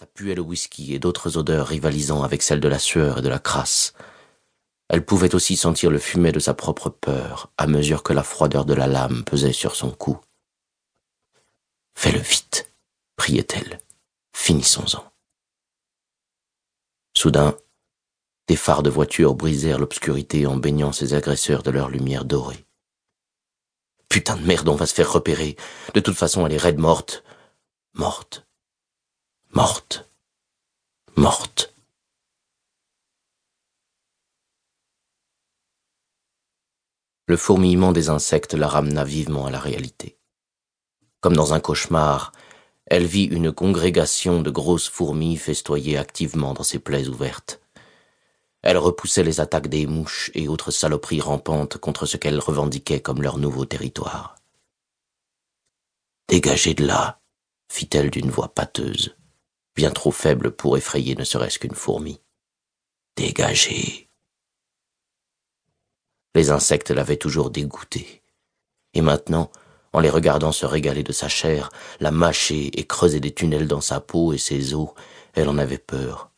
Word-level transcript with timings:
Ça 0.00 0.06
puait 0.06 0.34
le 0.34 0.40
whisky 0.40 0.94
et 0.94 0.98
d'autres 0.98 1.36
odeurs 1.36 1.66
rivalisant 1.66 2.22
avec 2.22 2.40
celles 2.40 2.60
de 2.60 2.68
la 2.68 2.78
sueur 2.78 3.18
et 3.18 3.20
de 3.20 3.28
la 3.28 3.38
crasse. 3.38 3.92
Elle 4.88 5.04
pouvait 5.04 5.34
aussi 5.34 5.58
sentir 5.58 5.90
le 5.90 5.98
fumet 5.98 6.32
de 6.32 6.38
sa 6.38 6.54
propre 6.54 6.88
peur 6.88 7.52
à 7.58 7.66
mesure 7.66 8.02
que 8.02 8.14
la 8.14 8.22
froideur 8.22 8.64
de 8.64 8.72
la 8.72 8.86
lame 8.86 9.24
pesait 9.24 9.52
sur 9.52 9.76
son 9.76 9.90
cou. 9.90 10.18
Fais-le 11.94 12.18
vite, 12.18 12.72
priait-elle. 13.16 13.78
Finissons-en. 14.34 15.04
Soudain, 17.14 17.54
des 18.48 18.56
phares 18.56 18.82
de 18.82 18.88
voiture 18.88 19.34
brisèrent 19.34 19.78
l'obscurité 19.78 20.46
en 20.46 20.56
baignant 20.56 20.92
ses 20.92 21.12
agresseurs 21.12 21.62
de 21.62 21.72
leur 21.72 21.90
lumière 21.90 22.24
dorée. 22.24 22.64
Putain 24.08 24.36
de 24.38 24.46
merde, 24.46 24.70
on 24.70 24.76
va 24.76 24.86
se 24.86 24.94
faire 24.94 25.12
repérer. 25.12 25.56
De 25.92 26.00
toute 26.00 26.16
façon, 26.16 26.46
elle 26.46 26.54
est 26.54 26.56
raide 26.56 26.78
morte. 26.78 27.22
Morte 27.92 28.46
morte, 29.52 30.08
morte. 31.16 31.74
Le 37.26 37.36
fourmillement 37.36 37.90
des 37.90 38.10
insectes 38.10 38.54
la 38.54 38.68
ramena 38.68 39.04
vivement 39.04 39.46
à 39.46 39.50
la 39.50 39.58
réalité. 39.58 40.18
Comme 41.20 41.34
dans 41.34 41.52
un 41.52 41.58
cauchemar, 41.58 42.30
elle 42.86 43.06
vit 43.06 43.24
une 43.24 43.50
congrégation 43.50 44.40
de 44.40 44.50
grosses 44.50 44.88
fourmis 44.88 45.36
festoyer 45.36 45.98
activement 45.98 46.54
dans 46.54 46.62
ses 46.62 46.78
plaies 46.78 47.08
ouvertes. 47.08 47.60
Elle 48.62 48.78
repoussait 48.78 49.24
les 49.24 49.40
attaques 49.40 49.68
des 49.68 49.86
mouches 49.86 50.30
et 50.34 50.46
autres 50.46 50.70
saloperies 50.70 51.20
rampantes 51.20 51.76
contre 51.76 52.06
ce 52.06 52.16
qu'elle 52.16 52.38
revendiquait 52.38 53.00
comme 53.00 53.22
leur 53.22 53.38
nouveau 53.38 53.64
territoire. 53.64 54.36
Dégagez 56.28 56.74
de 56.74 56.86
là, 56.86 57.20
fit-elle 57.68 58.10
d'une 58.10 58.30
voix 58.30 58.54
pâteuse 58.54 59.16
bien 59.74 59.90
trop 59.90 60.10
faible 60.10 60.50
pour 60.50 60.76
effrayer 60.76 61.14
ne 61.14 61.24
serait-ce 61.24 61.58
qu'une 61.58 61.74
fourmi. 61.74 62.20
Dégagez. 63.16 64.10
Les 66.34 66.50
insectes 66.50 66.90
l'avaient 66.90 67.16
toujours 67.16 67.50
dégoûtée. 67.50 68.22
Et 68.94 69.02
maintenant, 69.02 69.50
en 69.92 70.00
les 70.00 70.10
regardant 70.10 70.52
se 70.52 70.66
régaler 70.66 71.02
de 71.02 71.12
sa 71.12 71.28
chair, 71.28 71.70
la 71.98 72.10
mâcher 72.10 72.66
et 72.78 72.86
creuser 72.86 73.20
des 73.20 73.34
tunnels 73.34 73.68
dans 73.68 73.80
sa 73.80 74.00
peau 74.00 74.32
et 74.32 74.38
ses 74.38 74.74
os, 74.74 74.90
elle 75.34 75.48
en 75.48 75.58
avait 75.58 75.78
peur. 75.78 76.30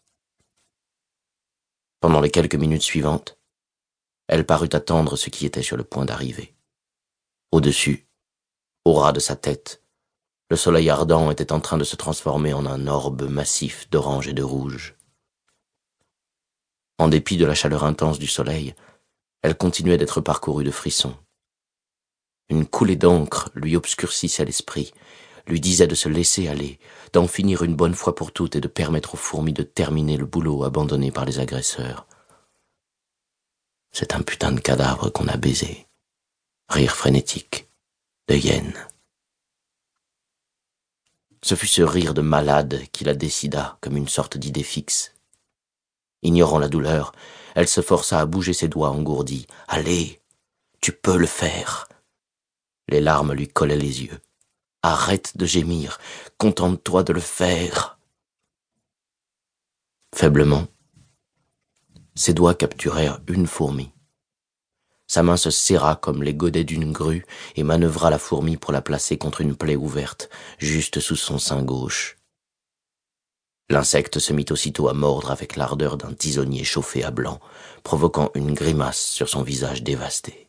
Pendant 2.00 2.20
les 2.20 2.30
quelques 2.30 2.54
minutes 2.54 2.82
suivantes, 2.82 3.38
elle 4.28 4.46
parut 4.46 4.70
attendre 4.72 5.16
ce 5.16 5.30
qui 5.30 5.46
était 5.46 5.62
sur 5.62 5.76
le 5.76 5.84
point 5.84 6.04
d'arriver. 6.04 6.54
Au-dessus, 7.50 8.08
au 8.84 8.94
ras 8.94 9.12
de 9.12 9.20
sa 9.20 9.36
tête, 9.36 9.81
le 10.52 10.56
soleil 10.56 10.90
ardent 10.90 11.30
était 11.30 11.50
en 11.50 11.60
train 11.60 11.78
de 11.78 11.82
se 11.82 11.96
transformer 11.96 12.52
en 12.52 12.66
un 12.66 12.86
orbe 12.86 13.22
massif 13.22 13.88
d'orange 13.88 14.28
et 14.28 14.34
de 14.34 14.42
rouge. 14.42 14.96
En 16.98 17.08
dépit 17.08 17.38
de 17.38 17.46
la 17.46 17.54
chaleur 17.54 17.84
intense 17.84 18.18
du 18.18 18.26
soleil, 18.26 18.74
elle 19.40 19.56
continuait 19.56 19.96
d'être 19.96 20.20
parcourue 20.20 20.62
de 20.62 20.70
frissons. 20.70 21.16
Une 22.50 22.66
coulée 22.66 22.96
d'encre 22.96 23.48
lui 23.54 23.76
obscurcissait 23.76 24.44
l'esprit, 24.44 24.92
lui 25.46 25.58
disait 25.58 25.86
de 25.86 25.94
se 25.94 26.10
laisser 26.10 26.48
aller, 26.48 26.78
d'en 27.14 27.26
finir 27.26 27.62
une 27.62 27.74
bonne 27.74 27.94
fois 27.94 28.14
pour 28.14 28.30
toutes 28.30 28.54
et 28.54 28.60
de 28.60 28.68
permettre 28.68 29.14
aux 29.14 29.16
fourmis 29.16 29.54
de 29.54 29.62
terminer 29.62 30.18
le 30.18 30.26
boulot 30.26 30.64
abandonné 30.64 31.10
par 31.10 31.24
les 31.24 31.38
agresseurs. 31.38 32.06
C'est 33.90 34.14
un 34.14 34.20
putain 34.20 34.52
de 34.52 34.60
cadavre 34.60 35.08
qu'on 35.08 35.28
a 35.28 35.38
baisé. 35.38 35.86
Rire 36.68 36.94
frénétique, 36.94 37.70
de 38.28 38.34
hyène. 38.34 38.86
Ce 41.44 41.54
fut 41.54 41.66
ce 41.66 41.82
rire 41.82 42.14
de 42.14 42.22
malade 42.22 42.82
qui 42.92 43.04
la 43.04 43.14
décida 43.14 43.78
comme 43.80 43.96
une 43.96 44.08
sorte 44.08 44.36
d'idée 44.38 44.62
fixe. 44.62 45.12
Ignorant 46.22 46.58
la 46.58 46.68
douleur, 46.68 47.12
elle 47.54 47.68
se 47.68 47.80
força 47.80 48.20
à 48.20 48.26
bouger 48.26 48.52
ses 48.52 48.68
doigts 48.68 48.90
engourdis. 48.90 49.46
Allez, 49.66 50.20
tu 50.80 50.92
peux 50.92 51.16
le 51.16 51.26
faire. 51.26 51.88
Les 52.88 53.00
larmes 53.00 53.32
lui 53.32 53.48
collaient 53.48 53.76
les 53.76 54.02
yeux. 54.02 54.20
Arrête 54.82 55.36
de 55.36 55.46
gémir, 55.46 55.98
contente-toi 56.38 57.02
de 57.02 57.12
le 57.12 57.20
faire. 57.20 57.98
Faiblement, 60.14 60.66
ses 62.14 62.34
doigts 62.34 62.54
capturèrent 62.54 63.20
une 63.28 63.46
fourmi. 63.46 63.91
Sa 65.12 65.22
main 65.22 65.36
se 65.36 65.50
serra 65.50 65.94
comme 65.94 66.22
les 66.22 66.32
godets 66.32 66.64
d'une 66.64 66.90
grue 66.90 67.26
et 67.54 67.64
manœuvra 67.64 68.08
la 68.08 68.18
fourmi 68.18 68.56
pour 68.56 68.72
la 68.72 68.80
placer 68.80 69.18
contre 69.18 69.42
une 69.42 69.54
plaie 69.54 69.76
ouverte, 69.76 70.30
juste 70.56 71.00
sous 71.00 71.16
son 71.16 71.38
sein 71.38 71.62
gauche. 71.62 72.16
L'insecte 73.68 74.18
se 74.18 74.32
mit 74.32 74.46
aussitôt 74.48 74.88
à 74.88 74.94
mordre 74.94 75.30
avec 75.30 75.56
l'ardeur 75.56 75.98
d'un 75.98 76.14
tisonnier 76.14 76.64
chauffé 76.64 77.04
à 77.04 77.10
blanc, 77.10 77.40
provoquant 77.82 78.30
une 78.34 78.54
grimace 78.54 79.04
sur 79.04 79.28
son 79.28 79.42
visage 79.42 79.82
dévasté. 79.82 80.48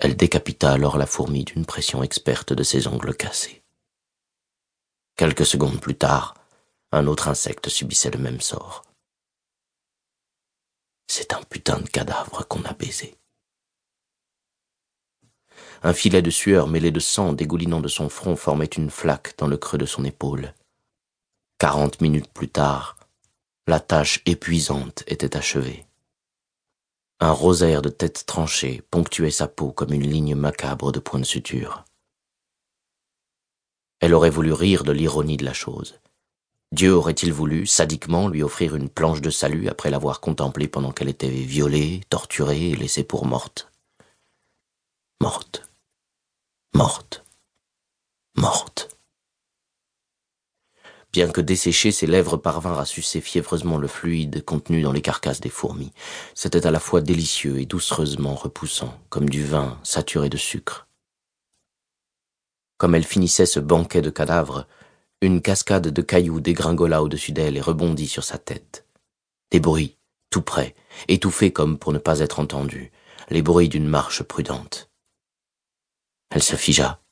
Elle 0.00 0.16
décapita 0.16 0.72
alors 0.72 0.98
la 0.98 1.06
fourmi 1.06 1.44
d'une 1.44 1.64
pression 1.64 2.02
experte 2.02 2.52
de 2.52 2.64
ses 2.64 2.88
ongles 2.88 3.14
cassés. 3.14 3.62
Quelques 5.14 5.46
secondes 5.46 5.80
plus 5.80 5.94
tard, 5.94 6.34
un 6.90 7.06
autre 7.06 7.28
insecte 7.28 7.68
subissait 7.68 8.10
le 8.10 8.18
même 8.18 8.40
sort. 8.40 8.82
C'est 11.16 11.32
un 11.32 11.44
putain 11.44 11.78
de 11.78 11.88
cadavre 11.88 12.44
qu'on 12.48 12.64
a 12.64 12.72
baisé. 12.72 13.16
Un 15.84 15.92
filet 15.92 16.22
de 16.22 16.30
sueur 16.30 16.66
mêlé 16.66 16.90
de 16.90 16.98
sang 16.98 17.32
dégoulinant 17.32 17.80
de 17.80 17.86
son 17.86 18.08
front 18.08 18.34
formait 18.34 18.64
une 18.64 18.90
flaque 18.90 19.38
dans 19.38 19.46
le 19.46 19.56
creux 19.56 19.78
de 19.78 19.86
son 19.86 20.04
épaule. 20.04 20.54
Quarante 21.60 22.00
minutes 22.00 22.32
plus 22.32 22.48
tard, 22.48 22.96
la 23.68 23.78
tâche 23.78 24.22
épuisante 24.26 25.04
était 25.06 25.36
achevée. 25.36 25.86
Un 27.20 27.30
rosaire 27.30 27.80
de 27.80 27.90
têtes 27.90 28.26
tranchées 28.26 28.82
ponctuait 28.90 29.30
sa 29.30 29.46
peau 29.46 29.70
comme 29.70 29.92
une 29.92 30.10
ligne 30.10 30.34
macabre 30.34 30.90
de 30.90 30.98
points 30.98 31.20
de 31.20 31.24
suture. 31.24 31.84
Elle 34.00 34.14
aurait 34.14 34.30
voulu 34.30 34.52
rire 34.52 34.82
de 34.82 34.90
l'ironie 34.90 35.36
de 35.36 35.44
la 35.44 35.54
chose. 35.54 36.00
Dieu 36.74 36.92
aurait-il 36.92 37.32
voulu, 37.32 37.68
sadiquement, 37.68 38.26
lui 38.26 38.42
offrir 38.42 38.74
une 38.74 38.88
planche 38.88 39.20
de 39.20 39.30
salut 39.30 39.68
après 39.68 39.90
l'avoir 39.90 40.20
contemplée 40.20 40.66
pendant 40.66 40.90
qu'elle 40.90 41.08
était 41.08 41.28
violée, 41.28 42.00
torturée 42.10 42.70
et 42.70 42.74
laissée 42.74 43.04
pour 43.04 43.26
morte? 43.26 43.70
Morte. 45.20 45.70
Morte. 46.74 47.24
Morte. 48.36 48.88
Bien 51.12 51.30
que 51.30 51.40
desséchées, 51.40 51.92
ses 51.92 52.08
lèvres 52.08 52.38
parvinrent 52.38 52.80
à 52.80 52.86
sucer 52.86 53.20
fiévreusement 53.20 53.78
le 53.78 53.86
fluide 53.86 54.44
contenu 54.44 54.82
dans 54.82 54.90
les 54.90 55.00
carcasses 55.00 55.40
des 55.40 55.50
fourmis. 55.50 55.92
C'était 56.34 56.66
à 56.66 56.72
la 56.72 56.80
fois 56.80 57.00
délicieux 57.00 57.60
et 57.60 57.66
doucereusement 57.66 58.34
repoussant, 58.34 58.98
comme 59.10 59.30
du 59.30 59.44
vin 59.44 59.78
saturé 59.84 60.28
de 60.28 60.36
sucre. 60.36 60.88
Comme 62.78 62.96
elle 62.96 63.04
finissait 63.04 63.46
ce 63.46 63.60
banquet 63.60 64.02
de 64.02 64.10
cadavres, 64.10 64.66
une 65.24 65.40
cascade 65.40 65.88
de 65.88 66.02
cailloux 66.02 66.40
dégringola 66.40 67.02
au-dessus 67.02 67.32
d'elle 67.32 67.56
et 67.56 67.60
rebondit 67.60 68.08
sur 68.08 68.24
sa 68.24 68.38
tête. 68.38 68.86
Des 69.50 69.60
bruits, 69.60 69.96
tout 70.30 70.42
près, 70.42 70.74
étouffés 71.08 71.52
comme 71.52 71.78
pour 71.78 71.92
ne 71.92 71.98
pas 71.98 72.20
être 72.20 72.40
entendus, 72.40 72.92
les 73.30 73.42
bruits 73.42 73.68
d'une 73.68 73.88
marche 73.88 74.22
prudente. 74.22 74.90
Elle 76.30 76.42
se 76.42 76.56
figea, 76.56 77.02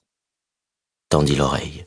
tendit 1.09 1.37
l'oreille. 1.37 1.87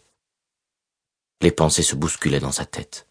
Les 1.42 1.52
pensées 1.52 1.84
se 1.84 1.96
bousculaient 1.96 2.40
dans 2.40 2.52
sa 2.52 2.66
tête. 2.66 3.08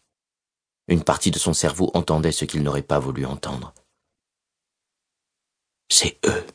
Une 0.87 1.03
partie 1.03 1.31
de 1.31 1.39
son 1.39 1.53
cerveau 1.53 1.91
entendait 1.93 2.31
ce 2.31 2.45
qu'il 2.45 2.63
n'aurait 2.63 2.81
pas 2.81 2.99
voulu 2.99 3.25
entendre. 3.25 3.73
C'est 5.89 6.19
eux. 6.25 6.45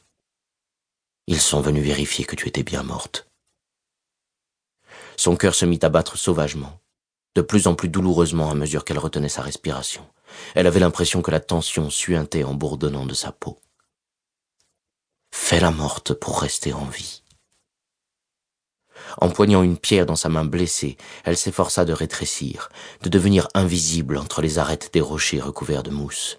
Ils 1.27 1.41
sont 1.41 1.61
venus 1.61 1.85
vérifier 1.85 2.25
que 2.25 2.37
tu 2.37 2.49
étais 2.49 2.65
bien 2.65 2.83
morte. 2.83 3.30
Son 5.21 5.37
cœur 5.37 5.55
se 5.55 5.67
mit 5.67 5.79
à 5.83 5.91
battre 5.91 6.17
sauvagement, 6.17 6.81
de 7.35 7.43
plus 7.43 7.67
en 7.67 7.75
plus 7.75 7.91
douloureusement 7.91 8.51
à 8.51 8.55
mesure 8.55 8.87
qu'elle 8.87 8.99
retenait 8.99 9.29
sa 9.29 9.43
respiration. 9.43 10.09
Elle 10.55 10.67
avait 10.67 10.81
l'impression 10.81 11.21
que 11.21 11.31
la 11.31 11.41
tension 11.41 11.91
suintait 11.91 12.43
en 12.43 12.55
bourdonnant 12.55 13.05
de 13.05 13.13
sa 13.13 13.31
peau. 13.31 13.61
Fais-la 15.31 15.73
morte 15.73 16.15
pour 16.15 16.41
rester 16.41 16.73
en 16.73 16.87
vie. 16.87 17.23
Empoignant 19.19 19.63
une 19.63 19.77
pierre 19.77 20.07
dans 20.07 20.17
sa 20.17 20.31
main 20.31 20.47
blessée, 20.47 20.97
elle 21.25 21.37
s'efforça 21.37 21.85
de 21.85 21.93
rétrécir, 21.93 22.71
de 23.03 23.11
devenir 23.11 23.47
invisible 23.53 24.17
entre 24.17 24.41
les 24.41 24.59
arêtes 24.59 24.89
des 24.95 25.03
rochers 25.03 25.43
recouverts 25.43 25.83
de 25.83 25.91
mousse. 25.91 26.39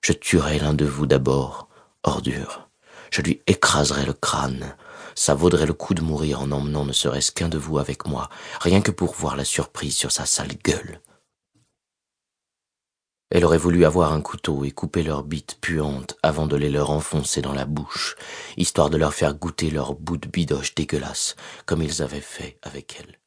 Je 0.00 0.12
tuerai 0.12 0.58
l'un 0.58 0.74
de 0.74 0.86
vous 0.86 1.06
d'abord, 1.06 1.68
ordure. 2.02 2.68
Je 3.12 3.22
lui 3.22 3.42
écraserai 3.46 4.06
le 4.06 4.12
crâne, 4.12 4.74
ça 5.16 5.34
vaudrait 5.34 5.66
le 5.66 5.72
coup 5.72 5.94
de 5.94 6.02
mourir 6.02 6.40
en 6.42 6.52
emmenant 6.52 6.84
ne 6.84 6.92
serait-ce 6.92 7.32
qu'un 7.32 7.48
de 7.48 7.58
vous 7.58 7.78
avec 7.78 8.06
moi, 8.06 8.28
rien 8.60 8.80
que 8.80 8.92
pour 8.92 9.14
voir 9.14 9.34
la 9.34 9.44
surprise 9.44 9.96
sur 9.96 10.12
sa 10.12 10.26
sale 10.26 10.54
gueule. 10.62 11.00
Elle 13.30 13.44
aurait 13.44 13.58
voulu 13.58 13.84
avoir 13.84 14.12
un 14.12 14.20
couteau 14.20 14.64
et 14.64 14.70
couper 14.70 15.02
leurs 15.02 15.24
bites 15.24 15.58
puantes 15.60 16.16
avant 16.22 16.46
de 16.46 16.54
les 16.54 16.70
leur 16.70 16.90
enfoncer 16.90 17.42
dans 17.42 17.54
la 17.54 17.64
bouche, 17.64 18.14
histoire 18.56 18.88
de 18.88 18.98
leur 18.98 19.14
faire 19.14 19.34
goûter 19.34 19.70
leur 19.70 19.94
bout 19.94 20.16
de 20.16 20.28
bidoche 20.28 20.76
dégueulasse, 20.76 21.34
comme 21.64 21.82
ils 21.82 22.02
avaient 22.02 22.20
fait 22.20 22.58
avec 22.62 23.00
elle. 23.00 23.18